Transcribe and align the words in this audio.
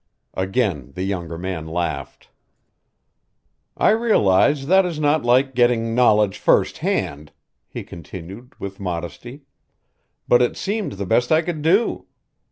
Again 0.33 0.93
the 0.95 1.03
younger 1.03 1.37
man 1.37 1.67
laughed. 1.67 2.31
"I 3.77 3.91
realize 3.91 4.65
that 4.65 4.83
is 4.83 4.99
not 4.99 5.23
like 5.23 5.53
getting 5.53 5.93
knowledge 5.93 6.39
first 6.39 6.79
hand," 6.79 7.31
he 7.69 7.83
continued 7.83 8.53
with 8.59 8.79
modesty, 8.79 9.43
"but 10.27 10.41
it 10.41 10.57
seemed 10.57 10.93
the 10.93 11.05
best 11.05 11.31
I 11.31 11.43
could 11.43 11.61
do. 11.61 12.07